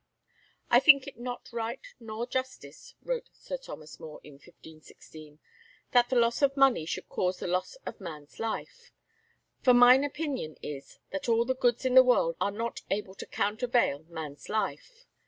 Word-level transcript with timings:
"I 0.71 0.79
think 0.79 1.05
it 1.05 1.19
not 1.19 1.47
right 1.53 1.85
nor 1.99 2.25
justice," 2.25 2.95
wrote 3.03 3.29
Sir 3.33 3.55
Thomas 3.55 3.99
More 3.99 4.19
in 4.23 4.33
1516, 4.33 5.37
"that 5.91 6.09
the 6.09 6.15
loss 6.15 6.41
of 6.41 6.57
money 6.57 6.87
should 6.87 7.07
cause 7.07 7.37
the 7.37 7.45
loss 7.45 7.75
of 7.85 8.01
man's 8.01 8.39
life; 8.39 8.91
for 9.61 9.75
mine 9.75 10.03
opinion 10.03 10.55
is 10.63 10.97
that 11.11 11.29
all 11.29 11.45
the 11.45 11.53
goods 11.53 11.85
in 11.85 11.93
the 11.93 12.01
world 12.01 12.35
are 12.41 12.49
not 12.49 12.81
able 12.89 13.13
to 13.13 13.27
countervail 13.27 13.99
man's 14.09 14.49
life." 14.49 15.05